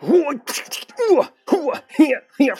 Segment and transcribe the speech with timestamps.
[0.00, 0.08] 我
[1.14, 1.82] 我我呀
[2.38, 2.54] 呀，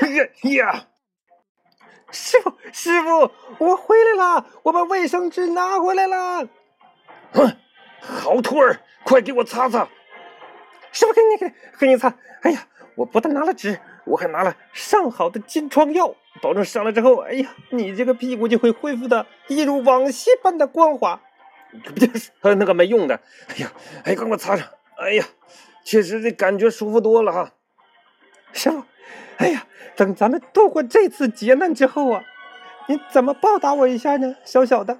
[0.00, 0.86] 呃呀呀！
[2.10, 6.48] 师傅，师傅，我回来了，我把卫生纸拿回来了。
[7.32, 7.56] 哼，
[8.00, 9.86] 好徒儿，快给我擦擦。
[10.90, 12.14] 师傅，给你给给你擦。
[12.42, 21.20] 哎呀，我不但拿了纸，我还拿了上好的金疮药，保证上了之后，哎呀，你这个屁股就会恢复的一如往昔般的光滑。
[21.84, 23.20] 不就是那个没用的？
[23.48, 23.70] 哎呀，
[24.04, 24.66] 哎，给我擦上。
[25.06, 25.24] 哎呀，
[25.84, 27.52] 确实这感觉舒服多了哈。
[28.52, 28.82] 师傅，
[29.36, 32.24] 哎呀，等咱们度过这次劫难之后啊，
[32.88, 34.34] 你怎么报答我一下呢？
[34.44, 34.94] 小小的。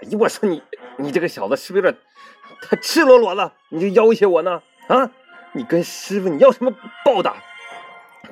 [0.00, 0.62] 哎呀，我说你，
[0.98, 2.00] 你这个小子是不是有点
[2.62, 3.54] 太赤裸裸了？
[3.70, 4.62] 你就要挟我呢？
[4.86, 5.10] 啊，
[5.50, 6.72] 你跟师傅你要什么
[7.04, 7.34] 报答？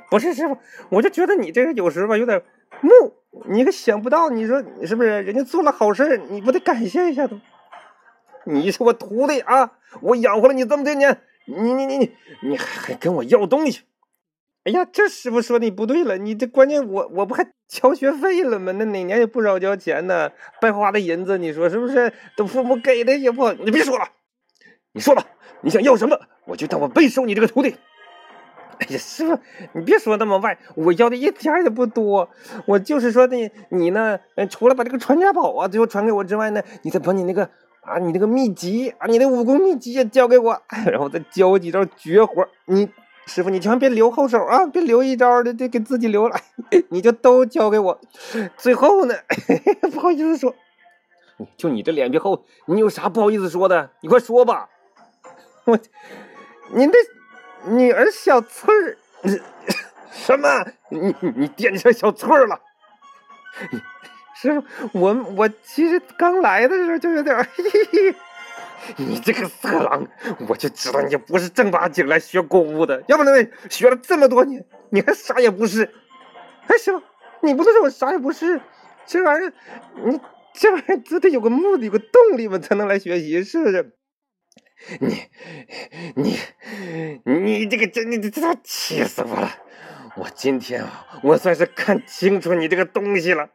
[0.09, 0.57] 不是师傅，
[0.89, 2.41] 我就觉得你这个有时候吧有点
[2.81, 3.13] 木，
[3.49, 5.21] 你可想不到，你说是不是？
[5.23, 7.41] 人家做了好事，你不得感谢一下都？
[8.45, 13.83] 你是我徒弟啊，我养活了你这么多年，你你你你你还跟我要东西？
[14.65, 18.73] 哎呀，这师傅说你不对了，你这关键我我不还交学费了吗？
[18.73, 22.13] 那哪年也不少交钱呢，白花的银子，你说是不是？
[22.37, 24.07] 都父母给的也不，你别说了，
[24.93, 25.25] 你说吧，
[25.63, 27.75] 你想要什么，我就当我没收你这个徒弟。
[28.81, 29.39] 哎呀，师傅，
[29.73, 32.29] 你别说那么外，我要的一点也不多，
[32.67, 33.37] 我就是说的
[33.71, 37.51] 你呢，除了把这个传家宝啊最后传给我之外呢，你再把你那个。
[37.83, 42.47] 啊，你那个秘籍啊，你的武功秘籍也教给我， 然后再教我几招绝活。
[42.67, 42.89] 你
[43.27, 46.37] 师傅，你千万别留后手啊，别留一招的，得给自己留了。
[46.91, 48.01] 你就都教给我。
[48.57, 49.15] 最后呢，
[49.93, 50.55] 不好意思说，
[51.57, 53.91] 就你这脸皮厚，你有啥不好意思说的？
[54.01, 54.69] 你快说吧。
[55.65, 55.79] 我，
[56.73, 56.99] 您的
[57.67, 58.99] 女儿小翠儿，
[60.11, 60.49] 什么？
[60.89, 62.61] 你你惦记上小翠儿了？
[64.41, 64.67] 师傅，
[64.99, 68.15] 我我其实刚来的时候就有点， 嘿嘿嘿，
[68.97, 70.07] 你这个色狼，
[70.49, 75.83] 我就知道你不是正八经来学功夫的，要不然学了这么多年，你还啥也不是。
[76.69, 77.03] 哎，师傅，
[77.43, 78.59] 你不能说我啥也不是，
[79.05, 79.53] 这玩意儿，
[80.07, 80.19] 你
[80.55, 83.93] 这玩意儿这得有个目的，有个动力嘛，才能来学习，是不是？
[84.97, 85.29] 你
[86.15, 86.39] 你
[87.25, 89.51] 你这个真的这气死我了！
[90.17, 93.51] 我今天啊，我算是看清楚你这个东西了。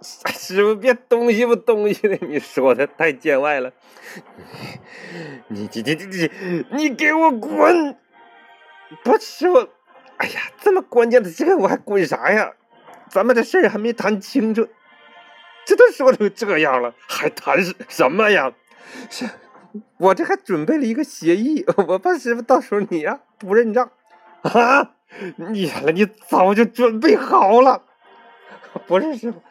[0.32, 3.72] 师傅，别东西不东西的，你说的太见外了。
[5.48, 7.96] 你你你你你你给我滚！
[9.02, 9.68] 不师傅，
[10.18, 12.52] 哎呀，这么关键的事我还滚啥呀？
[13.10, 14.68] 咱们这事儿还没谈清楚，
[15.66, 18.52] 这都说成这样了，还谈什什么呀？
[19.10, 19.28] 是，
[19.98, 23.90] 我这还准备了一个协议，我怕师傅到时候你呀不认账
[24.42, 24.92] 啊！
[25.36, 27.82] 你了，你早就准备好了。
[28.86, 29.42] 不是师傅，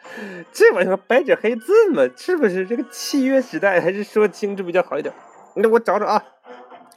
[0.52, 2.66] 这玩意儿白纸黑字嘛，是不是？
[2.66, 5.14] 这个契约时代还是说清楚比较好一点。
[5.54, 6.24] 那我找找啊，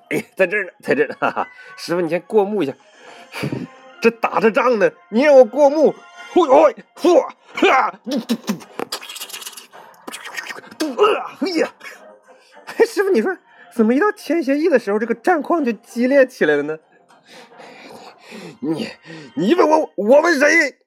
[0.10, 1.16] 哎，在这儿呢，在这儿呢。
[1.20, 2.74] 哈哈，师傅，你先过目一下。
[4.02, 5.94] 这打着仗呢，你让我过目？
[6.34, 7.20] 嚯嚯嚯！
[7.70, 8.00] 啊！
[11.42, 11.74] 哎呀！
[12.86, 13.36] 师傅，你说
[13.74, 16.78] 怎么一到签协议的时候，这个战况就激烈起来了呢？
[18.62, 18.88] 你
[19.36, 20.78] 你问我，我问谁？